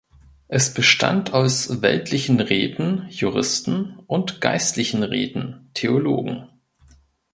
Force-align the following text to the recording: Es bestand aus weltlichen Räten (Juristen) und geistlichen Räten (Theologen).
Es 0.47 0.73
bestand 0.73 1.31
aus 1.31 1.83
weltlichen 1.83 2.39
Räten 2.39 3.05
(Juristen) 3.11 3.99
und 4.07 4.41
geistlichen 4.41 5.03
Räten 5.03 5.69
(Theologen). 5.75 6.49